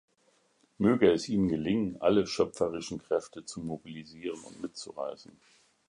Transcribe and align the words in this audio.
Möge 0.79 1.11
es 1.11 1.29
Ihnen 1.29 1.47
gelingen, 1.47 2.01
alle 2.01 2.25
schöpferischen 2.25 2.97
Kräfte 2.97 3.45
zu 3.45 3.59
mobilisieren 3.59 4.39
und 4.45 4.59
mitzureißen’. 4.59 5.37